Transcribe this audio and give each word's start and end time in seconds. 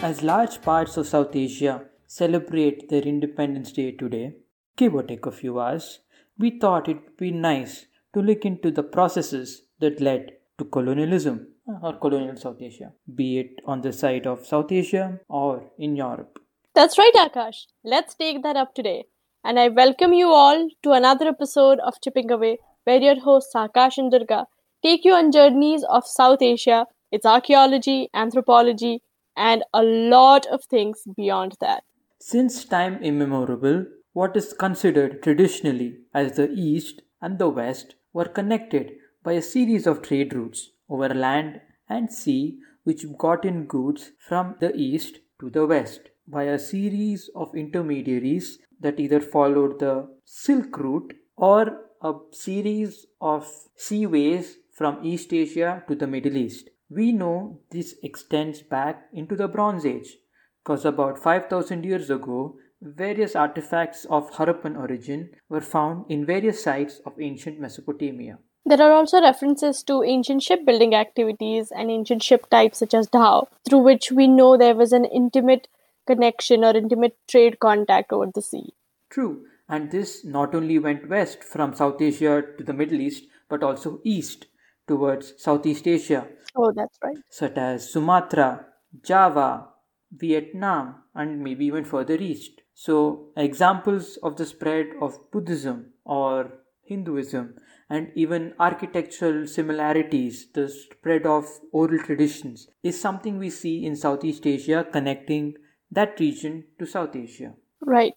As 0.00 0.22
large 0.22 0.62
parts 0.62 0.96
of 0.96 1.08
South 1.08 1.34
Asia 1.34 1.82
celebrate 2.06 2.88
their 2.88 3.02
Independence 3.02 3.72
Day 3.72 3.90
today, 3.90 4.36
give 4.76 4.94
or 4.94 5.02
take 5.02 5.26
a 5.26 5.32
few 5.32 5.58
hours, 5.58 5.98
we 6.38 6.56
thought 6.56 6.88
it 6.88 7.02
would 7.02 7.16
be 7.16 7.32
nice 7.32 7.86
to 8.14 8.20
look 8.20 8.44
into 8.44 8.70
the 8.70 8.84
processes 8.84 9.62
that 9.80 10.00
led 10.00 10.34
to 10.58 10.64
colonialism 10.66 11.48
or 11.82 11.98
colonial 11.98 12.36
South 12.36 12.62
Asia, 12.62 12.92
be 13.12 13.40
it 13.40 13.60
on 13.66 13.80
the 13.80 13.92
side 13.92 14.24
of 14.24 14.46
South 14.46 14.70
Asia 14.70 15.18
or 15.28 15.68
in 15.78 15.96
Europe. 15.96 16.38
That's 16.76 16.96
right, 16.96 17.12
Akash. 17.16 17.66
Let's 17.82 18.14
take 18.14 18.44
that 18.44 18.56
up 18.56 18.76
today. 18.76 19.06
And 19.44 19.58
I 19.58 19.68
welcome 19.68 20.12
you 20.12 20.28
all 20.28 20.68
to 20.84 20.92
another 20.92 21.26
episode 21.26 21.80
of 21.80 22.00
Chipping 22.04 22.30
Away, 22.30 22.58
where 22.84 23.00
your 23.00 23.18
hosts 23.18 23.52
Akash 23.56 23.98
and 23.98 24.12
Durga 24.12 24.46
take 24.80 25.04
you 25.04 25.12
on 25.14 25.32
journeys 25.32 25.84
of 25.90 26.06
South 26.06 26.40
Asia, 26.40 26.86
its 27.10 27.26
archaeology, 27.26 28.10
anthropology, 28.14 29.02
and 29.38 29.64
a 29.72 29.82
lot 29.82 30.46
of 30.46 30.64
things 30.64 31.04
beyond 31.16 31.56
that. 31.60 31.84
Since 32.18 32.64
time 32.64 33.02
immemorial, 33.02 33.86
what 34.12 34.36
is 34.36 34.52
considered 34.52 35.22
traditionally 35.22 36.00
as 36.12 36.32
the 36.36 36.50
East 36.50 37.02
and 37.22 37.38
the 37.38 37.48
West 37.48 37.94
were 38.12 38.24
connected 38.24 38.92
by 39.22 39.32
a 39.32 39.42
series 39.42 39.86
of 39.86 40.02
trade 40.02 40.34
routes 40.34 40.72
over 40.88 41.08
land 41.08 41.60
and 41.88 42.12
sea 42.12 42.58
which 42.82 43.04
got 43.16 43.44
in 43.44 43.66
goods 43.66 44.10
from 44.18 44.56
the 44.60 44.74
East 44.74 45.20
to 45.40 45.50
the 45.50 45.66
West 45.66 46.10
by 46.26 46.44
a 46.44 46.58
series 46.58 47.30
of 47.34 47.54
intermediaries 47.54 48.58
that 48.80 48.98
either 48.98 49.20
followed 49.20 49.78
the 49.78 50.08
Silk 50.24 50.76
Route 50.78 51.14
or 51.36 51.80
a 52.02 52.12
series 52.32 53.06
of 53.20 53.46
seaways 53.76 54.56
from 54.72 55.04
East 55.04 55.32
Asia 55.32 55.84
to 55.88 55.94
the 55.94 56.06
Middle 56.06 56.36
East. 56.36 56.70
We 56.90 57.12
know 57.12 57.60
this 57.70 57.96
extends 58.02 58.62
back 58.62 59.08
into 59.12 59.36
the 59.36 59.46
Bronze 59.46 59.84
Age 59.84 60.16
because 60.64 60.86
about 60.86 61.18
5000 61.18 61.84
years 61.84 62.08
ago, 62.08 62.56
various 62.80 63.36
artifacts 63.36 64.06
of 64.06 64.30
Harappan 64.32 64.78
origin 64.78 65.30
were 65.50 65.60
found 65.60 66.06
in 66.08 66.24
various 66.24 66.62
sites 66.62 67.00
of 67.04 67.20
ancient 67.20 67.60
Mesopotamia. 67.60 68.38
There 68.64 68.80
are 68.80 68.92
also 68.92 69.20
references 69.20 69.82
to 69.84 70.02
ancient 70.02 70.42
shipbuilding 70.42 70.94
activities 70.94 71.70
and 71.70 71.90
ancient 71.90 72.22
ship 72.22 72.48
types 72.48 72.78
such 72.78 72.94
as 72.94 73.08
dhow, 73.08 73.48
through 73.68 73.80
which 73.80 74.10
we 74.10 74.26
know 74.26 74.56
there 74.56 74.74
was 74.74 74.92
an 74.92 75.04
intimate 75.04 75.68
connection 76.06 76.64
or 76.64 76.74
intimate 76.74 77.16
trade 77.28 77.60
contact 77.60 78.12
over 78.12 78.30
the 78.34 78.42
sea. 78.42 78.72
True, 79.10 79.44
and 79.68 79.90
this 79.90 80.24
not 80.24 80.54
only 80.54 80.78
went 80.78 81.08
west 81.08 81.44
from 81.44 81.74
South 81.74 82.00
Asia 82.00 82.42
to 82.56 82.64
the 82.64 82.72
Middle 82.72 83.00
East, 83.00 83.24
but 83.48 83.62
also 83.62 84.00
east 84.04 84.46
towards 84.88 85.34
Southeast 85.40 85.86
Asia. 85.86 86.26
Oh, 86.56 86.72
that's 86.74 86.98
right. 87.04 87.16
Such 87.28 87.56
as 87.56 87.92
Sumatra, 87.92 88.66
Java, 89.02 89.68
Vietnam, 90.10 91.02
and 91.14 91.42
maybe 91.42 91.66
even 91.66 91.84
further 91.84 92.16
east. 92.16 92.62
So, 92.74 93.30
examples 93.36 94.18
of 94.22 94.36
the 94.36 94.46
spread 94.46 94.86
of 95.00 95.30
Buddhism 95.30 95.92
or 96.04 96.52
Hinduism 96.84 97.56
and 97.90 98.10
even 98.14 98.54
architectural 98.58 99.46
similarities, 99.46 100.46
the 100.52 100.68
spread 100.68 101.26
of 101.26 101.46
oral 101.72 101.98
traditions, 101.98 102.68
is 102.82 103.00
something 103.00 103.38
we 103.38 103.50
see 103.50 103.84
in 103.84 103.96
Southeast 103.96 104.46
Asia 104.46 104.86
connecting 104.90 105.54
that 105.90 106.20
region 106.20 106.64
to 106.78 106.86
South 106.86 107.16
Asia. 107.16 107.54
Right. 107.80 108.14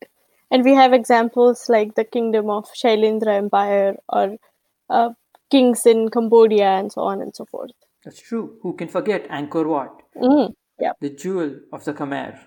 And 0.50 0.63
we 0.66 0.73
have 0.73 0.91
examples 0.91 1.69
like 1.69 1.95
the 1.95 2.03
kingdom 2.03 2.50
of 2.50 2.66
Shailendra 2.73 3.38
Empire 3.38 3.95
or 4.09 4.35
uh, 4.89 5.09
kings 5.52 5.85
in 5.85 6.09
Cambodia 6.09 6.69
and 6.80 6.91
so 6.91 7.02
on 7.02 7.21
and 7.21 7.35
so 7.35 7.45
forth. 7.45 7.71
That's 8.03 8.21
true. 8.21 8.57
Who 8.62 8.73
can 8.75 8.88
forget 8.88 9.29
Angkor 9.29 9.67
Wat? 9.67 10.01
Mm, 10.16 10.53
yeah. 10.79 10.94
The 11.00 11.09
jewel 11.09 11.59
of 11.72 11.85
the 11.85 11.94
Khmer. 11.94 12.39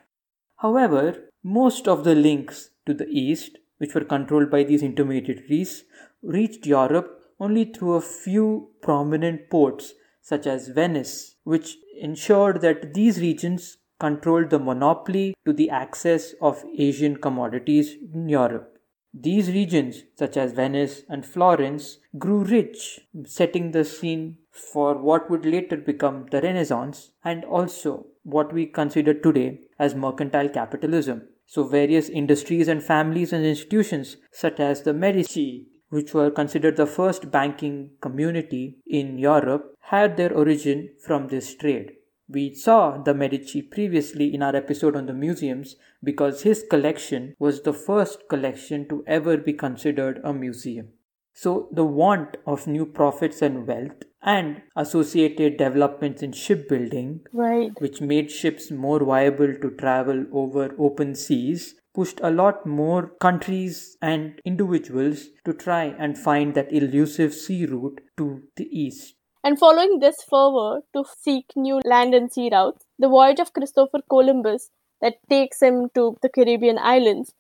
However, 0.56 1.30
most 1.42 1.86
of 1.86 2.04
the 2.04 2.14
links 2.14 2.70
to 2.86 2.94
the 2.94 3.06
east, 3.08 3.58
which 3.78 3.94
were 3.94 4.04
controlled 4.04 4.50
by 4.50 4.64
these 4.64 4.82
intermediaries, 4.82 5.84
reached 6.22 6.66
Europe 6.66 7.20
only 7.38 7.64
through 7.66 7.94
a 7.94 8.00
few 8.00 8.70
prominent 8.82 9.50
ports, 9.50 9.92
such 10.22 10.46
as 10.46 10.68
Venice, 10.68 11.36
which 11.44 11.76
ensured 12.00 12.60
that 12.62 12.94
these 12.94 13.20
regions 13.20 13.76
controlled 14.00 14.50
the 14.50 14.58
monopoly 14.58 15.34
to 15.44 15.52
the 15.52 15.70
access 15.70 16.34
of 16.40 16.64
Asian 16.78 17.16
commodities 17.16 17.96
in 18.12 18.28
Europe. 18.28 18.73
These 19.16 19.50
regions, 19.50 20.02
such 20.16 20.36
as 20.36 20.52
Venice 20.52 21.04
and 21.08 21.24
Florence, 21.24 21.98
grew 22.18 22.42
rich, 22.42 23.00
setting 23.24 23.70
the 23.70 23.84
scene 23.84 24.38
for 24.50 24.98
what 24.98 25.30
would 25.30 25.46
later 25.46 25.76
become 25.76 26.26
the 26.32 26.42
Renaissance 26.42 27.12
and 27.24 27.44
also 27.44 28.06
what 28.24 28.52
we 28.52 28.66
consider 28.66 29.14
today 29.14 29.60
as 29.78 29.94
mercantile 29.94 30.48
capitalism. 30.48 31.28
So, 31.46 31.62
various 31.62 32.08
industries 32.08 32.66
and 32.66 32.82
families 32.82 33.32
and 33.32 33.46
institutions, 33.46 34.16
such 34.32 34.58
as 34.58 34.82
the 34.82 34.92
Medici, 34.92 35.68
which 35.90 36.12
were 36.12 36.30
considered 36.30 36.76
the 36.76 36.86
first 36.86 37.30
banking 37.30 37.90
community 38.00 38.78
in 38.84 39.16
Europe, 39.18 39.76
had 39.80 40.16
their 40.16 40.32
origin 40.34 40.90
from 40.98 41.28
this 41.28 41.54
trade. 41.54 41.92
We 42.28 42.54
saw 42.54 42.96
the 42.96 43.14
Medici 43.14 43.60
previously 43.60 44.32
in 44.34 44.42
our 44.42 44.56
episode 44.56 44.96
on 44.96 45.06
the 45.06 45.12
museums 45.12 45.76
because 46.02 46.42
his 46.42 46.64
collection 46.68 47.34
was 47.38 47.62
the 47.62 47.74
first 47.74 48.28
collection 48.28 48.88
to 48.88 49.04
ever 49.06 49.36
be 49.36 49.52
considered 49.52 50.20
a 50.24 50.32
museum. 50.32 50.88
So, 51.34 51.68
the 51.72 51.84
want 51.84 52.36
of 52.46 52.66
new 52.66 52.86
profits 52.86 53.42
and 53.42 53.66
wealth 53.66 54.04
and 54.22 54.62
associated 54.76 55.56
developments 55.56 56.22
in 56.22 56.32
shipbuilding, 56.32 57.26
right. 57.32 57.72
which 57.80 58.00
made 58.00 58.30
ships 58.30 58.70
more 58.70 59.04
viable 59.04 59.52
to 59.60 59.70
travel 59.72 60.24
over 60.32 60.74
open 60.78 61.14
seas, 61.14 61.74
pushed 61.92 62.20
a 62.22 62.30
lot 62.30 62.64
more 62.66 63.08
countries 63.20 63.96
and 64.00 64.40
individuals 64.44 65.28
to 65.44 65.52
try 65.52 65.94
and 65.98 66.16
find 66.16 66.54
that 66.54 66.72
elusive 66.72 67.34
sea 67.34 67.66
route 67.66 68.00
to 68.16 68.44
the 68.56 68.68
east. 68.70 69.14
And 69.46 69.58
following 69.58 69.98
this 69.98 70.22
fervor 70.22 70.80
to 70.94 71.04
seek 71.20 71.52
new 71.54 71.82
land 71.84 72.14
and 72.14 72.32
sea 72.32 72.48
routes, 72.50 72.86
the 72.98 73.10
voyage 73.10 73.40
of 73.40 73.52
Christopher 73.52 73.98
Columbus 74.08 74.70
that 75.02 75.16
takes 75.28 75.60
him 75.60 75.90
to 75.94 76.16
the 76.22 76.30
Caribbean 76.30 76.78
islands 76.78 77.34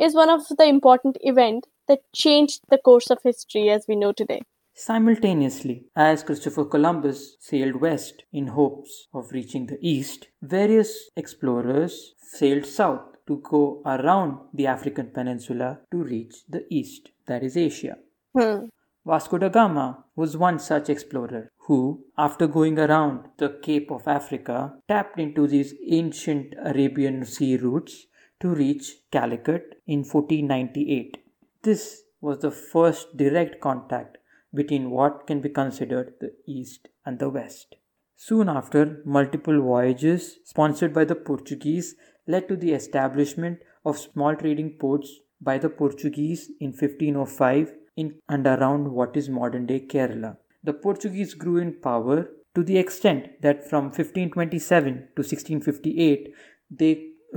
is 0.00 0.14
one 0.14 0.30
of 0.30 0.46
the 0.56 0.66
important 0.66 1.16
events 1.20 1.68
that 1.88 1.98
changed 2.14 2.60
the 2.70 2.78
course 2.78 3.10
of 3.10 3.18
history 3.24 3.70
as 3.70 3.86
we 3.88 3.96
know 3.96 4.12
today. 4.12 4.42
Simultaneously, 4.72 5.86
as 5.96 6.22
Christopher 6.22 6.64
Columbus 6.64 7.36
sailed 7.40 7.80
west 7.80 8.22
in 8.32 8.46
hopes 8.46 9.08
of 9.12 9.32
reaching 9.32 9.66
the 9.66 9.78
east, 9.80 10.28
various 10.40 11.10
explorers 11.16 12.14
sailed 12.22 12.66
south 12.66 13.16
to 13.26 13.42
go 13.50 13.82
around 13.84 14.38
the 14.54 14.68
African 14.68 15.10
peninsula 15.10 15.80
to 15.90 16.04
reach 16.04 16.36
the 16.48 16.64
east, 16.70 17.10
that 17.26 17.42
is 17.42 17.56
Asia. 17.56 17.96
Hmm. 18.38 18.66
Vasco 19.08 19.38
da 19.38 19.48
Gama 19.48 20.04
was 20.16 20.36
one 20.36 20.58
such 20.58 20.90
explorer 20.90 21.50
who, 21.60 22.04
after 22.18 22.46
going 22.46 22.78
around 22.78 23.30
the 23.38 23.48
Cape 23.62 23.90
of 23.90 24.06
Africa, 24.06 24.74
tapped 24.86 25.18
into 25.18 25.46
these 25.46 25.72
ancient 25.86 26.54
Arabian 26.62 27.24
sea 27.24 27.56
routes 27.56 28.06
to 28.38 28.50
reach 28.50 28.96
Calicut 29.10 29.80
in 29.86 30.00
1498. 30.00 31.24
This 31.62 32.02
was 32.20 32.40
the 32.40 32.50
first 32.50 33.16
direct 33.16 33.62
contact 33.62 34.18
between 34.52 34.90
what 34.90 35.26
can 35.26 35.40
be 35.40 35.48
considered 35.48 36.12
the 36.20 36.34
East 36.44 36.88
and 37.06 37.18
the 37.18 37.30
West. 37.30 37.76
Soon 38.14 38.50
after, 38.50 39.00
multiple 39.06 39.58
voyages 39.62 40.38
sponsored 40.44 40.92
by 40.92 41.06
the 41.06 41.14
Portuguese 41.14 41.94
led 42.26 42.46
to 42.48 42.56
the 42.56 42.74
establishment 42.74 43.60
of 43.86 43.96
small 43.96 44.36
trading 44.36 44.76
ports 44.78 45.20
by 45.40 45.56
the 45.56 45.70
Portuguese 45.70 46.50
in 46.60 46.72
1505 46.72 47.72
in 48.02 48.14
and 48.28 48.46
around 48.46 48.92
what 48.98 49.16
is 49.20 49.28
modern 49.28 49.66
day 49.66 49.80
Kerala. 49.92 50.36
The 50.62 50.72
Portuguese 50.86 51.34
grew 51.34 51.58
in 51.58 51.72
power 51.88 52.28
to 52.54 52.62
the 52.62 52.78
extent 52.78 53.28
that 53.42 53.68
from 53.68 53.84
1527 53.84 54.94
to 55.16 55.22
1658 55.22 56.32
they 56.70 56.92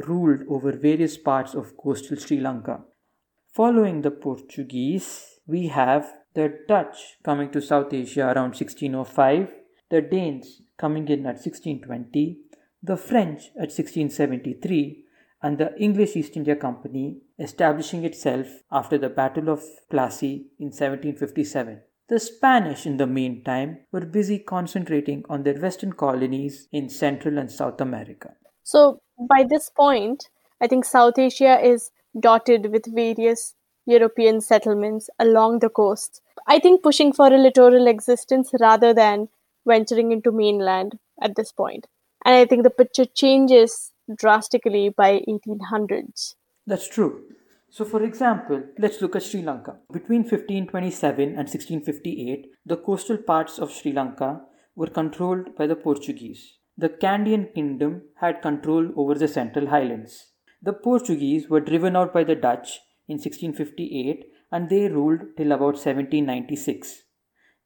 ruled 0.07 0.41
over 0.47 0.71
various 0.71 1.17
parts 1.17 1.53
of 1.53 1.75
coastal 1.77 2.17
Sri 2.17 2.39
Lanka. 2.39 2.81
Following 3.53 4.01
the 4.01 4.11
Portuguese, 4.11 5.39
we 5.45 5.67
have 5.67 6.13
the 6.33 6.47
Dutch 6.67 7.17
coming 7.23 7.51
to 7.51 7.61
South 7.61 7.93
Asia 7.93 8.27
around 8.27 8.55
1605, 8.55 9.49
the 9.89 10.01
Danes 10.01 10.61
coming 10.77 11.07
in 11.09 11.25
at 11.25 11.35
1620, 11.35 12.37
the 12.81 12.95
French 12.95 13.47
at 13.55 13.69
1673, 13.75 15.03
and 15.43 15.57
the 15.57 15.75
English 15.77 16.15
East 16.15 16.37
India 16.37 16.55
Company 16.55 17.17
establishing 17.41 18.05
itself 18.05 18.47
after 18.71 18.97
the 18.97 19.09
Battle 19.09 19.49
of 19.49 19.63
Plassey 19.91 20.51
in 20.59 20.67
1757. 20.67 21.81
The 22.07 22.19
Spanish, 22.19 22.85
in 22.85 22.97
the 22.97 23.07
meantime, 23.07 23.79
were 23.91 24.05
busy 24.05 24.37
concentrating 24.37 25.23
on 25.29 25.43
their 25.43 25.59
western 25.59 25.93
colonies 25.93 26.67
in 26.71 26.89
Central 26.89 27.37
and 27.37 27.49
South 27.49 27.79
America. 27.81 28.35
So, 28.63 29.01
by 29.29 29.43
this 29.43 29.69
point, 29.69 30.29
I 30.59 30.67
think 30.67 30.85
South 30.85 31.17
Asia 31.17 31.59
is 31.59 31.91
dotted 32.19 32.71
with 32.71 32.93
various 32.93 33.55
European 33.85 34.41
settlements 34.41 35.09
along 35.19 35.59
the 35.59 35.69
coast. 35.69 36.21
I 36.47 36.59
think 36.59 36.83
pushing 36.83 37.13
for 37.13 37.27
a 37.27 37.37
littoral 37.37 37.87
existence 37.87 38.51
rather 38.59 38.93
than 38.93 39.29
venturing 39.65 40.11
into 40.11 40.31
mainland 40.31 40.99
at 41.21 41.35
this 41.35 41.51
point. 41.51 41.87
And 42.25 42.35
I 42.35 42.45
think 42.45 42.63
the 42.63 42.69
picture 42.69 43.05
changes 43.05 43.91
drastically 44.15 44.89
by 44.89 45.21
1800s. 45.27 46.35
That's 46.71 46.87
true. 46.87 47.23
So, 47.69 47.83
for 47.83 48.01
example, 48.01 48.63
let's 48.79 49.01
look 49.01 49.17
at 49.17 49.23
Sri 49.23 49.41
Lanka. 49.41 49.79
Between 49.91 50.21
1527 50.21 51.23
and 51.23 51.49
1658, 51.49 52.47
the 52.65 52.77
coastal 52.77 53.17
parts 53.17 53.59
of 53.59 53.73
Sri 53.73 53.91
Lanka 53.91 54.39
were 54.73 54.87
controlled 54.87 55.53
by 55.57 55.67
the 55.67 55.75
Portuguese. 55.75 56.59
The 56.77 56.87
Kandyan 56.87 57.53
kingdom 57.53 58.03
had 58.21 58.41
control 58.41 58.89
over 58.95 59.15
the 59.15 59.27
central 59.27 59.67
highlands. 59.67 60.27
The 60.61 60.71
Portuguese 60.71 61.49
were 61.49 61.59
driven 61.59 61.97
out 61.97 62.13
by 62.13 62.23
the 62.23 62.35
Dutch 62.35 62.79
in 63.09 63.17
1658 63.17 64.27
and 64.49 64.69
they 64.69 64.87
ruled 64.87 65.35
till 65.35 65.51
about 65.51 65.75
1796. 65.75 67.03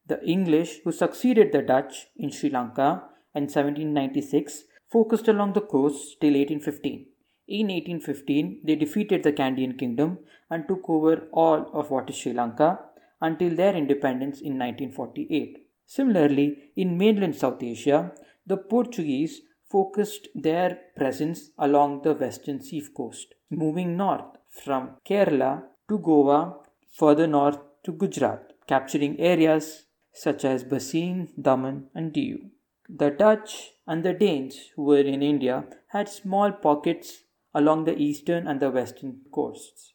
The 0.07 0.19
English, 0.25 0.79
who 0.83 0.91
succeeded 0.91 1.51
the 1.51 1.61
Dutch 1.61 2.07
in 2.17 2.31
Sri 2.31 2.49
Lanka 2.49 3.03
in 3.35 3.43
1796, 3.43 4.63
focused 4.91 5.27
along 5.27 5.53
the 5.53 5.61
coast 5.61 6.17
till 6.19 6.33
1815. 6.33 7.05
In 7.47 7.67
1815, 7.67 8.61
they 8.63 8.75
defeated 8.75 9.21
the 9.21 9.31
Kandyan 9.31 9.77
kingdom 9.77 10.19
and 10.49 10.67
took 10.67 10.89
over 10.89 11.27
all 11.31 11.69
of 11.73 11.91
what 11.91 12.09
is 12.09 12.15
Sri 12.15 12.33
Lanka 12.33 12.79
until 13.21 13.55
their 13.55 13.75
independence 13.75 14.41
in 14.41 14.57
1948. 14.57 15.67
Similarly, 15.85 16.71
in 16.75 16.97
mainland 16.97 17.35
South 17.35 17.61
Asia, 17.61 18.11
the 18.47 18.57
Portuguese 18.57 19.41
focused 19.69 20.27
their 20.33 20.79
presence 20.95 21.51
along 21.59 22.01
the 22.01 22.13
western 22.13 22.61
sea 22.61 22.83
coast, 22.95 23.35
moving 23.49 23.95
north 23.95 24.37
from 24.49 24.91
Kerala 25.07 25.63
to 25.87 25.99
Goa, 25.99 26.55
further 26.91 27.27
north 27.27 27.59
to 27.83 27.91
Gujarat, 27.91 28.53
capturing 28.67 29.19
areas 29.19 29.85
such 30.13 30.45
as 30.45 30.63
Bassein, 30.63 31.29
Daman, 31.39 31.89
and 31.93 32.13
Diu. 32.13 32.49
The 32.87 33.09
Dutch 33.11 33.71
and 33.85 34.03
the 34.03 34.13
Danes, 34.13 34.71
who 34.75 34.83
were 34.83 34.99
in 34.99 35.21
India, 35.21 35.65
had 35.87 36.07
small 36.07 36.51
pockets 36.51 37.23
along 37.55 37.85
the 37.85 37.97
eastern 37.97 38.47
and 38.47 38.59
the 38.59 38.69
western 38.69 39.21
coasts. 39.31 39.93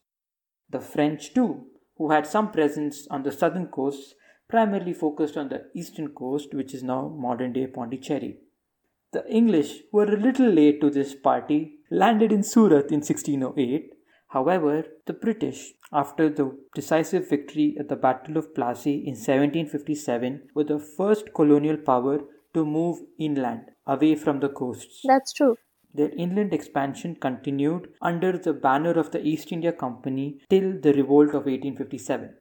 The 0.71 0.81
French, 0.81 1.35
too, 1.35 1.67
who 1.97 2.11
had 2.11 2.27
some 2.27 2.51
presence 2.51 3.07
on 3.11 3.23
the 3.23 3.31
southern 3.31 3.67
coasts, 3.67 4.15
primarily 4.49 4.95
focused 4.95 5.37
on 5.37 5.51
the 5.51 5.67
eastern 5.75 6.09
coast, 6.09 6.55
which 6.55 6.75
is 6.75 6.83
now 6.83 7.09
modern 7.09 7.53
day 7.53 7.67
Pondicherry. 7.67 8.39
The 9.13 9.29
English, 9.29 9.83
who 9.93 9.99
were 9.99 10.15
a 10.15 10.17
little 10.17 10.49
late 10.49 10.81
to 10.81 10.91
this 10.91 11.15
party, 11.15 11.75
landed 11.91 12.33
in 12.33 12.43
Surat 12.43 12.91
in 12.91 13.01
1608. 13.01 13.93
However, 14.29 14.85
the 15.07 15.13
British, 15.13 15.73
after 15.93 16.29
the 16.29 16.57
decisive 16.75 17.29
victory 17.29 17.77
at 17.79 17.89
the 17.89 17.97
Battle 17.97 18.39
of 18.39 18.55
Plassey 18.55 19.05
in 19.05 19.15
1757, 19.15 20.49
were 20.55 20.65
the 20.65 20.79
first 20.79 21.35
colonial 21.35 21.77
power 21.77 22.21
to 22.55 22.65
move 22.65 23.01
inland, 23.19 23.73
away 23.87 24.15
from 24.15 24.41
the 24.41 24.49
coasts. 24.49 25.03
That's 25.05 25.33
true. 25.33 25.57
Their 25.93 26.11
inland 26.11 26.53
expansion 26.53 27.17
continued 27.17 27.89
under 28.01 28.39
the 28.39 28.53
banner 28.53 28.93
of 28.93 29.11
the 29.11 29.23
East 29.23 29.51
India 29.53 29.73
Company 29.73 30.41
till 30.49 30.81
the 30.81 30.93
revolt 30.93 31.31
of 31.31 31.47
1857. 31.47 32.37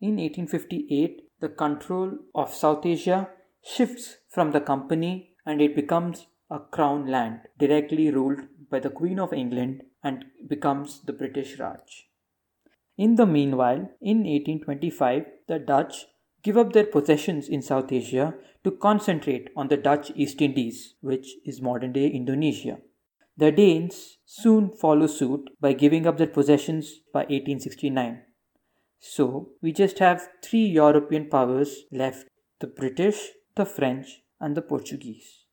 In 0.00 0.16
1858, 0.16 1.22
the 1.40 1.48
control 1.48 2.18
of 2.34 2.52
South 2.52 2.84
Asia 2.84 3.28
shifts 3.62 4.16
from 4.28 4.50
the 4.50 4.60
company 4.60 5.34
and 5.46 5.60
it 5.60 5.74
becomes 5.74 6.26
a 6.50 6.58
crown 6.58 7.06
land 7.06 7.40
directly 7.58 8.10
ruled 8.10 8.40
by 8.70 8.78
the 8.78 8.90
Queen 8.90 9.18
of 9.18 9.32
England 9.32 9.82
and 10.02 10.24
becomes 10.46 11.02
the 11.02 11.12
British 11.12 11.58
Raj. 11.58 12.08
In 12.98 13.14
the 13.14 13.26
meanwhile, 13.26 13.90
in 14.00 14.18
1825, 14.18 15.24
the 15.48 15.58
Dutch 15.58 16.06
give 16.42 16.56
up 16.56 16.72
their 16.72 16.86
possessions 16.86 17.48
in 17.48 17.62
South 17.62 17.92
Asia 17.92 18.34
to 18.64 18.70
concentrate 18.70 19.50
on 19.56 19.68
the 19.68 19.76
Dutch 19.76 20.10
East 20.14 20.40
Indies, 20.40 20.94
which 21.00 21.34
is 21.44 21.60
modern 21.60 21.92
day 21.92 22.08
Indonesia. 22.08 22.78
The 23.36 23.50
Danes 23.50 24.18
soon 24.26 24.70
follow 24.70 25.06
suit 25.06 25.50
by 25.60 25.72
giving 25.72 26.06
up 26.06 26.18
their 26.18 26.26
possessions 26.26 27.00
by 27.12 27.20
1869. 27.20 28.22
So, 28.98 29.50
we 29.60 29.72
just 29.72 29.98
have 29.98 30.28
three 30.42 30.66
European 30.66 31.28
powers 31.28 31.84
left 31.90 32.28
the 32.60 32.66
British, 32.66 33.30
the 33.56 33.64
French, 33.64 34.22
and 34.40 34.56
the 34.56 34.62
Portuguese. 34.62 35.46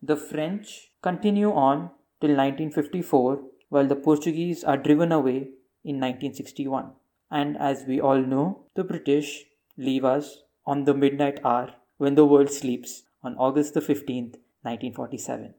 The 0.00 0.16
French 0.16 0.90
continue 1.02 1.52
on 1.52 1.90
till 2.20 2.30
1954 2.30 3.42
while 3.68 3.86
the 3.86 3.96
Portuguese 3.96 4.62
are 4.64 4.76
driven 4.76 5.12
away 5.12 5.48
in 5.84 6.00
1961. 6.00 6.92
And 7.30 7.56
as 7.58 7.84
we 7.86 8.00
all 8.00 8.20
know, 8.20 8.66
the 8.74 8.84
British 8.84 9.44
leave 9.76 10.04
us 10.04 10.38
on 10.66 10.84
the 10.84 10.94
midnight 10.94 11.40
hour 11.44 11.74
when 11.98 12.14
the 12.14 12.24
world 12.24 12.50
sleeps 12.50 13.02
on 13.22 13.36
August 13.36 13.74
the 13.74 13.80
15th, 13.80 14.36
1947. 14.62 15.54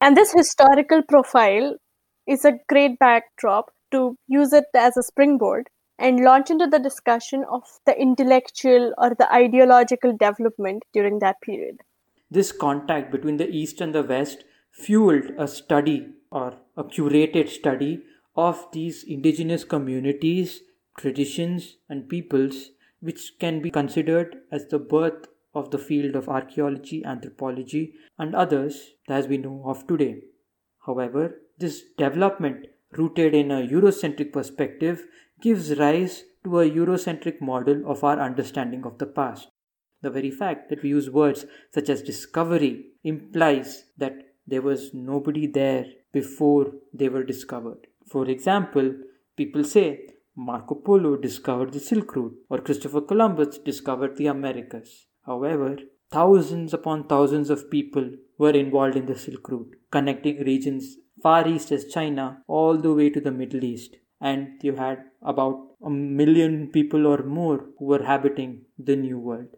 And 0.00 0.16
this 0.16 0.32
historical 0.32 1.02
profile 1.02 1.76
is 2.26 2.44
a 2.44 2.58
great 2.68 2.98
backdrop 2.98 3.70
to 3.90 4.16
use 4.26 4.52
it 4.52 4.64
as 4.74 4.96
a 4.96 5.02
springboard 5.02 5.68
and 5.98 6.20
launch 6.20 6.50
into 6.50 6.66
the 6.66 6.78
discussion 6.78 7.44
of 7.50 7.62
the 7.86 7.98
intellectual 7.98 8.92
or 8.98 9.10
the 9.10 9.32
ideological 9.32 10.16
development 10.16 10.82
during 10.92 11.20
that 11.20 11.40
period. 11.40 11.80
This 12.30 12.50
contact 12.50 13.12
between 13.12 13.36
the 13.36 13.48
East 13.48 13.80
and 13.80 13.94
the 13.94 14.02
West 14.02 14.44
fueled 14.72 15.30
a 15.38 15.46
study 15.46 16.08
or 16.30 16.54
a 16.76 16.82
curated 16.82 17.48
study 17.48 18.02
of 18.34 18.66
these 18.72 19.04
indigenous 19.04 19.62
communities, 19.62 20.62
traditions, 20.98 21.76
and 21.88 22.08
peoples, 22.08 22.70
which 23.04 23.32
can 23.38 23.60
be 23.60 23.70
considered 23.70 24.36
as 24.50 24.66
the 24.68 24.78
birth 24.78 25.26
of 25.54 25.70
the 25.70 25.78
field 25.78 26.16
of 26.16 26.28
archaeology, 26.28 27.04
anthropology, 27.04 27.92
and 28.18 28.34
others 28.34 28.92
as 29.08 29.28
we 29.28 29.36
know 29.36 29.62
of 29.66 29.86
today. 29.86 30.22
However, 30.86 31.40
this 31.58 31.82
development, 31.98 32.66
rooted 32.92 33.34
in 33.34 33.50
a 33.50 33.66
Eurocentric 33.66 34.32
perspective, 34.32 35.06
gives 35.42 35.78
rise 35.78 36.24
to 36.44 36.60
a 36.60 36.70
Eurocentric 36.70 37.42
model 37.42 37.82
of 37.86 38.02
our 38.02 38.18
understanding 38.18 38.84
of 38.86 38.96
the 38.96 39.06
past. 39.06 39.48
The 40.00 40.10
very 40.10 40.30
fact 40.30 40.70
that 40.70 40.82
we 40.82 40.88
use 40.88 41.10
words 41.10 41.44
such 41.72 41.90
as 41.90 42.02
discovery 42.02 42.86
implies 43.02 43.84
that 43.98 44.16
there 44.46 44.62
was 44.62 44.94
nobody 44.94 45.46
there 45.46 45.86
before 46.12 46.72
they 46.92 47.08
were 47.10 47.24
discovered. 47.24 47.86
For 48.06 48.28
example, 48.28 48.94
people 49.36 49.64
say 49.64 50.08
Marco 50.36 50.74
Polo 50.74 51.16
discovered 51.16 51.72
the 51.72 51.78
Silk 51.78 52.16
Route 52.16 52.36
or 52.50 52.58
Christopher 52.58 53.00
Columbus 53.00 53.58
discovered 53.58 54.16
the 54.16 54.26
Americas. 54.26 55.06
However, 55.24 55.78
thousands 56.10 56.74
upon 56.74 57.06
thousands 57.06 57.50
of 57.50 57.70
people 57.70 58.10
were 58.36 58.50
involved 58.50 58.96
in 58.96 59.06
the 59.06 59.16
Silk 59.16 59.48
Route, 59.48 59.76
connecting 59.92 60.38
regions 60.44 60.96
far 61.22 61.46
east 61.46 61.70
as 61.70 61.92
China 61.92 62.42
all 62.48 62.76
the 62.76 62.92
way 62.92 63.10
to 63.10 63.20
the 63.20 63.30
Middle 63.30 63.62
East. 63.62 63.96
And 64.20 64.60
you 64.62 64.74
had 64.74 65.04
about 65.22 65.76
a 65.84 65.90
million 65.90 66.68
people 66.68 67.06
or 67.06 67.22
more 67.22 67.66
who 67.78 67.84
were 67.84 68.02
habiting 68.02 68.62
the 68.76 68.96
New 68.96 69.18
World. 69.18 69.56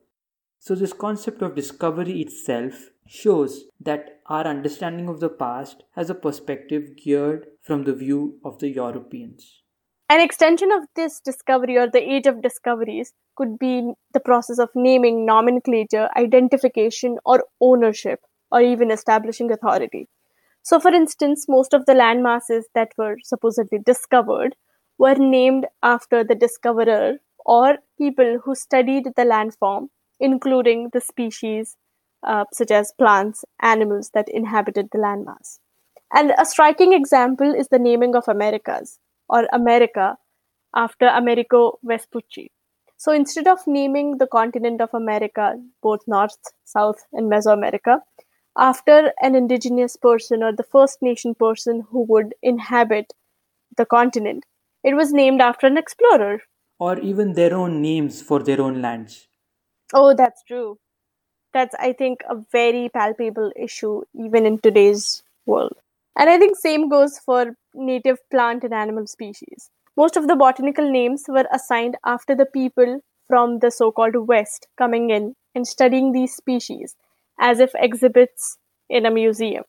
So, 0.59 0.75
this 0.75 0.93
concept 0.93 1.43
of 1.43 1.55
discovery 1.55 2.21
itself 2.21 2.91
shows 3.07 3.65
that 3.81 4.21
our 4.27 4.47
understanding 4.47 5.09
of 5.09 5.21
the 5.21 5.29
past 5.29 5.85
has 5.95 6.11
a 6.11 6.15
perspective 6.15 6.97
geared 6.97 7.47
from 7.63 7.85
the 7.85 7.95
view 7.95 8.41
of 8.45 8.59
the 8.59 8.69
Europeans. 8.69 9.63
An 10.09 10.21
extension 10.21 10.73
of 10.73 10.87
this 10.97 11.21
discovery 11.21 11.77
or 11.77 11.89
the 11.89 12.03
age 12.03 12.27
of 12.27 12.43
discoveries 12.43 13.13
could 13.37 13.59
be 13.59 13.93
the 14.13 14.21
process 14.21 14.59
of 14.59 14.71
naming, 14.75 15.25
nomenclature, 15.27 16.09
identification, 16.17 17.19
or 17.25 17.45
ownership, 17.61 18.21
or 18.51 18.61
even 18.61 18.91
establishing 18.91 19.51
authority. 19.51 20.09
So, 20.63 20.81
for 20.81 20.93
instance, 20.93 21.47
most 21.49 21.75
of 21.75 21.87
the 21.87 21.95
land 21.95 22.23
masses 22.23 22.69
that 22.75 22.93
were 22.99 23.17
supposedly 23.25 23.79
discovered 23.79 24.57
were 24.99 25.15
named 25.17 25.67
after 25.83 26.25
the 26.25 26.35
discoverer 26.35 27.19
or 27.45 27.79
people 27.99 28.41
who 28.45 28.55
studied 28.55 29.05
the 29.17 29.25
landform 29.25 29.89
including 30.19 30.91
the 30.93 31.01
species 31.01 31.77
uh, 32.23 32.45
such 32.53 32.71
as 32.71 32.93
plants, 32.99 33.45
animals 33.61 34.11
that 34.15 34.29
inhabited 34.31 34.89
the 34.93 34.99
landmass. 34.99 35.59
And 36.13 36.33
a 36.39 36.47
striking 36.47 36.93
example 36.95 37.55
is 37.55 37.69
the 37.69 37.79
naming 37.79 38.17
of 38.17 38.29
Americas 38.29 38.99
or 39.29 39.47
America 39.53 40.17
after 40.75 41.07
Amerigo 41.07 41.79
Vespucci. 41.83 42.51
So 42.97 43.13
instead 43.13 43.47
of 43.47 43.67
naming 43.67 44.19
the 44.19 44.27
continent 44.27 44.81
of 44.81 44.95
America, 44.95 45.61
both 45.83 46.01
North, 46.07 46.39
South, 46.65 47.05
and 47.13 47.31
Mesoamerica, 47.31 48.01
after 48.57 49.13
an 49.21 49.35
indigenous 49.35 49.97
person 49.97 50.43
or 50.43 50.53
the 50.53 50.63
First 50.63 51.03
Nation 51.03 51.35
person 51.35 51.87
who 51.91 52.03
would 52.05 52.35
inhabit 52.43 53.13
the 53.77 53.85
continent, 53.85 54.45
it 54.83 54.95
was 54.95 55.13
named 55.13 55.43
after 55.43 55.67
an 55.67 55.77
explorer. 55.77 56.41
Or 56.79 56.99
even 57.01 57.35
their 57.35 57.55
own 57.55 57.83
names 57.83 58.23
for 58.23 58.43
their 58.43 58.61
own 58.61 58.81
lands. 58.81 59.29
Oh, 59.93 60.15
that's 60.15 60.43
true. 60.45 60.79
That's, 61.53 61.75
I 61.79 61.93
think, 61.93 62.23
a 62.29 62.37
very 62.53 62.89
palpable 62.89 63.53
issue 63.57 64.03
even 64.15 64.47
in 64.47 64.59
today's 64.59 65.23
world. 65.45 65.75
And 66.19 66.31
I 66.31 66.39
think 66.39 66.57
same 66.57 66.89
goes 66.89 67.19
for 67.19 67.57
native 67.77 68.19
plant 68.31 68.65
and 68.65 68.75
animal 68.75 69.07
species. 69.07 69.71
Most 69.97 70.17
of 70.17 70.29
the 70.29 70.37
botanical 70.37 70.91
names 70.91 71.25
were 71.29 71.47
assigned 71.53 71.97
after 72.05 72.35
the 72.35 72.47
people 72.47 73.01
from 73.27 73.61
the 73.61 73.71
so-called 73.71 74.29
West 74.29 74.67
coming 74.77 75.11
in 75.11 75.35
and 75.55 75.67
studying 75.67 76.13
these 76.13 76.35
species 76.35 76.97
as 77.41 77.61
if 77.61 77.71
exhibits 77.77 78.59
in 78.89 79.07
a 79.07 79.11
museum. 79.11 79.65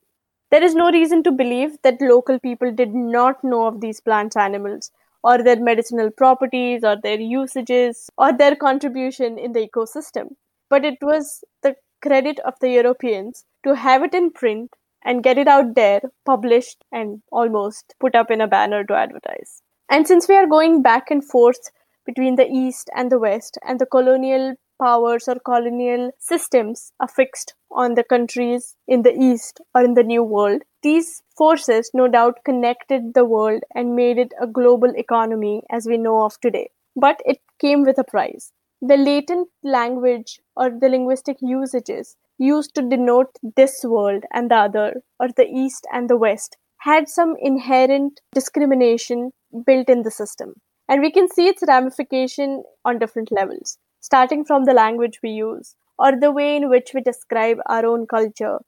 There 0.51 0.63
is 0.63 0.75
no 0.75 0.91
reason 0.91 1.23
to 1.23 1.31
believe 1.31 1.77
that 1.83 2.01
local 2.01 2.39
people 2.39 2.71
did 2.71 2.93
not 2.93 3.43
know 3.43 3.67
of 3.67 3.81
these 3.81 3.99
plant 3.99 4.37
animals 4.37 4.91
or 5.23 5.43
their 5.43 5.59
medicinal 5.59 6.09
properties 6.09 6.83
or 6.83 6.95
their 7.01 7.19
usages 7.19 8.09
or 8.17 8.31
their 8.31 8.55
contribution 8.55 9.37
in 9.37 9.51
the 9.51 9.67
ecosystem. 9.67 10.35
But 10.69 10.85
it 10.85 10.97
was 11.01 11.43
the 11.63 11.75
credit 12.01 12.39
of 12.39 12.53
the 12.61 12.69
Europeans 12.69 13.43
to 13.65 13.75
have 13.75 14.03
it 14.03 14.13
in 14.13 14.31
print 14.31 14.71
and 15.07 15.23
get 15.23 15.37
it 15.37 15.47
out 15.47 15.73
there, 15.73 16.01
published, 16.25 16.83
and 16.91 17.21
almost 17.31 17.95
put 17.99 18.13
up 18.13 18.29
in 18.29 18.41
a 18.41 18.47
banner 18.47 18.83
to 18.83 18.93
advertise. 18.93 19.63
And 19.89 20.05
since 20.05 20.27
we 20.27 20.35
are 20.35 20.45
going 20.45 20.81
back 20.81 21.09
and 21.09 21.23
forth 21.23 21.71
between 22.05 22.35
the 22.35 22.47
East 22.47 22.89
and 22.93 23.11
the 23.11 23.17
West, 23.17 23.57
and 23.65 23.79
the 23.79 23.85
colonial 23.85 24.55
powers 24.79 25.27
or 25.27 25.35
colonial 25.45 26.11
systems 26.19 26.91
affixed 26.99 27.53
on 27.71 27.95
the 27.95 28.03
countries 28.03 28.75
in 28.87 29.01
the 29.01 29.13
East 29.13 29.61
or 29.73 29.83
in 29.83 29.93
the 29.93 30.03
New 30.03 30.23
World, 30.23 30.61
these 30.83 31.23
forces 31.37 31.91
no 31.93 32.07
doubt 32.07 32.43
connected 32.45 33.13
the 33.13 33.25
world 33.25 33.63
and 33.73 33.95
made 33.95 34.17
it 34.17 34.33
a 34.41 34.47
global 34.47 34.93
economy 34.95 35.63
as 35.71 35.87
we 35.87 35.97
know 35.97 36.23
of 36.23 36.39
today. 36.41 36.69
But 36.95 37.21
it 37.25 37.39
came 37.59 37.83
with 37.83 37.97
a 37.97 38.03
price. 38.03 38.51
The 38.81 38.97
latent 38.97 39.49
language 39.63 40.39
or 40.55 40.69
the 40.69 40.89
linguistic 40.89 41.37
usages 41.41 42.15
used 42.38 42.75
to 42.75 42.82
denote 42.82 43.36
this 43.56 43.84
world 43.84 44.24
and 44.34 44.51
the 44.51 44.56
other, 44.56 45.01
or 45.20 45.29
the 45.36 45.48
East 45.48 45.88
and 45.91 46.10
the 46.10 46.17
West, 46.17 46.58
had 46.79 47.10
some 47.10 47.36
inherent 47.39 48.22
discrimination 48.34 49.32
built 49.65 49.89
in 49.89 50.03
the 50.03 50.12
system. 50.12 50.53
And 50.88 51.01
we 51.01 51.12
can 51.12 51.27
see 51.29 51.48
its 51.48 51.63
ramification 51.67 52.63
on 52.86 53.00
different 53.00 53.32
levels, 53.32 53.77
starting 54.00 54.46
from 54.46 54.65
the 54.65 54.74
language 54.74 55.20
we 55.22 55.32
use, 55.32 55.75
or 55.98 56.17
the 56.20 56.32
way 56.32 56.56
in 56.56 56.70
which 56.70 56.91
we 56.94 57.01
describe 57.01 57.58
our 57.65 57.86
own 57.86 58.06
culture, 58.08 58.60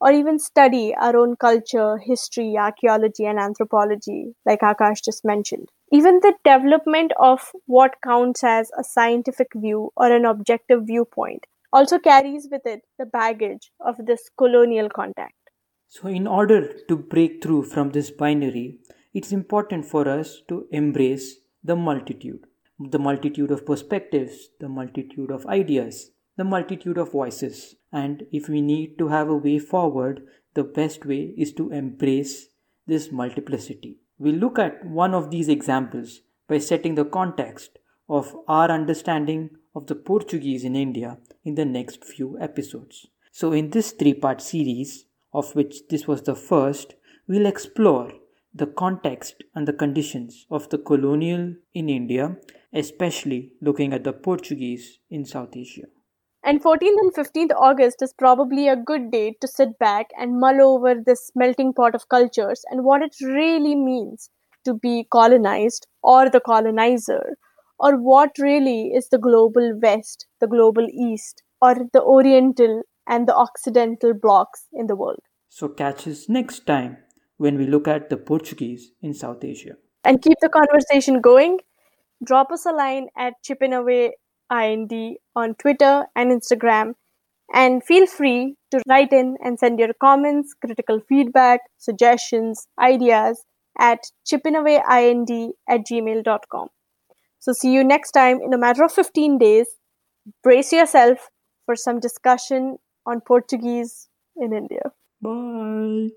or 0.00 0.12
even 0.12 0.38
study 0.38 0.94
our 0.94 1.16
own 1.16 1.36
culture, 1.36 1.98
history, 1.98 2.56
archaeology, 2.56 3.24
and 3.24 3.38
anthropology, 3.38 4.34
like 4.44 4.60
Akash 4.60 5.02
just 5.04 5.24
mentioned. 5.24 5.68
Even 5.90 6.20
the 6.20 6.34
development 6.44 7.12
of 7.18 7.50
what 7.66 7.94
counts 8.02 8.44
as 8.44 8.70
a 8.78 8.84
scientific 8.84 9.48
view 9.54 9.90
or 9.96 10.12
an 10.12 10.24
objective 10.24 10.82
viewpoint 10.84 11.46
also 11.76 11.98
carries 11.98 12.48
with 12.50 12.66
it 12.74 12.82
the 12.98 13.06
baggage 13.06 13.70
of 13.80 14.04
this 14.06 14.28
colonial 14.38 14.88
contact. 14.88 15.34
So, 15.88 16.08
in 16.08 16.26
order 16.26 16.60
to 16.88 16.96
break 16.96 17.42
through 17.42 17.64
from 17.64 17.90
this 17.90 18.10
binary, 18.10 18.78
it's 19.14 19.32
important 19.32 19.86
for 19.86 20.08
us 20.08 20.40
to 20.48 20.66
embrace 20.70 21.34
the 21.62 21.76
multitude 21.76 22.46
the 22.78 22.98
multitude 22.98 23.50
of 23.50 23.64
perspectives, 23.64 24.48
the 24.60 24.68
multitude 24.68 25.30
of 25.30 25.46
ideas, 25.46 26.10
the 26.36 26.44
multitude 26.44 26.98
of 26.98 27.12
voices. 27.12 27.74
And 27.90 28.26
if 28.32 28.50
we 28.50 28.60
need 28.60 28.98
to 28.98 29.08
have 29.08 29.30
a 29.30 29.36
way 29.36 29.58
forward, 29.58 30.26
the 30.54 30.64
best 30.64 31.06
way 31.06 31.32
is 31.38 31.54
to 31.54 31.70
embrace 31.70 32.48
this 32.86 33.10
multiplicity. 33.10 33.98
We'll 34.18 34.34
look 34.34 34.58
at 34.58 34.84
one 34.84 35.14
of 35.14 35.30
these 35.30 35.48
examples 35.48 36.20
by 36.48 36.58
setting 36.58 36.94
the 36.94 37.04
context 37.04 37.78
of 38.08 38.36
our 38.46 38.70
understanding 38.70 39.50
of 39.76 39.86
the 39.86 39.94
Portuguese 39.94 40.64
in 40.64 40.74
India 40.74 41.18
in 41.44 41.54
the 41.54 41.66
next 41.66 42.02
few 42.02 42.38
episodes. 42.40 43.06
So, 43.30 43.52
in 43.52 43.70
this 43.70 43.92
three 43.92 44.14
part 44.14 44.40
series, 44.40 45.04
of 45.34 45.54
which 45.54 45.86
this 45.90 46.08
was 46.08 46.22
the 46.22 46.34
first, 46.34 46.94
we'll 47.28 47.44
explore 47.44 48.10
the 48.54 48.66
context 48.66 49.44
and 49.54 49.68
the 49.68 49.74
conditions 49.74 50.46
of 50.50 50.70
the 50.70 50.78
colonial 50.78 51.54
in 51.74 51.90
India, 51.90 52.36
especially 52.72 53.52
looking 53.60 53.92
at 53.92 54.04
the 54.04 54.14
Portuguese 54.14 54.98
in 55.10 55.26
South 55.26 55.54
Asia. 55.54 55.88
And 56.42 56.62
14th 56.62 57.00
and 57.02 57.14
15th 57.14 57.54
August 57.54 58.00
is 58.00 58.14
probably 58.14 58.68
a 58.68 58.76
good 58.76 59.10
date 59.10 59.40
to 59.42 59.48
sit 59.48 59.78
back 59.78 60.06
and 60.18 60.40
mull 60.40 60.62
over 60.62 60.94
this 60.94 61.30
melting 61.34 61.74
pot 61.74 61.94
of 61.94 62.08
cultures 62.08 62.64
and 62.70 62.82
what 62.82 63.02
it 63.02 63.14
really 63.20 63.74
means 63.74 64.30
to 64.64 64.72
be 64.72 65.06
colonized 65.12 65.86
or 66.02 66.30
the 66.30 66.40
colonizer 66.40 67.36
or 67.78 67.96
what 67.96 68.30
really 68.38 68.92
is 68.94 69.08
the 69.08 69.18
global 69.18 69.78
West, 69.82 70.26
the 70.40 70.46
global 70.46 70.86
East, 70.90 71.42
or 71.60 71.74
the 71.92 72.02
Oriental 72.02 72.82
and 73.06 73.28
the 73.28 73.34
Occidental 73.34 74.14
blocks 74.14 74.66
in 74.72 74.86
the 74.86 74.96
world. 74.96 75.20
So, 75.48 75.68
catch 75.68 76.06
us 76.06 76.28
next 76.28 76.66
time 76.66 76.98
when 77.36 77.56
we 77.56 77.66
look 77.66 77.88
at 77.88 78.10
the 78.10 78.16
Portuguese 78.16 78.92
in 79.00 79.14
South 79.14 79.44
Asia. 79.44 79.76
And 80.04 80.22
keep 80.22 80.38
the 80.40 80.48
conversation 80.48 81.20
going. 81.20 81.60
Drop 82.24 82.50
us 82.50 82.66
a 82.66 82.72
line 82.72 83.08
at 83.16 83.34
chippinawayInd 83.44 85.14
on 85.34 85.54
Twitter 85.54 86.06
and 86.14 86.30
Instagram. 86.30 86.94
And 87.52 87.84
feel 87.84 88.06
free 88.06 88.56
to 88.70 88.80
write 88.88 89.12
in 89.12 89.36
and 89.42 89.58
send 89.58 89.78
your 89.78 89.94
comments, 90.00 90.54
critical 90.54 91.00
feedback, 91.08 91.60
suggestions, 91.78 92.66
ideas 92.78 93.44
at 93.78 94.00
chippinawayind 94.26 95.50
at 95.68 95.80
gmail.com. 95.86 96.68
So, 97.46 97.52
see 97.52 97.70
you 97.72 97.84
next 97.84 98.10
time 98.10 98.40
in 98.42 98.52
a 98.52 98.58
matter 98.58 98.82
of 98.82 98.90
15 98.90 99.38
days. 99.38 99.68
Brace 100.42 100.72
yourself 100.72 101.30
for 101.64 101.76
some 101.76 102.00
discussion 102.00 102.78
on 103.06 103.20
Portuguese 103.20 104.08
in 104.34 104.52
India. 104.52 104.90
Bye. 105.22 106.08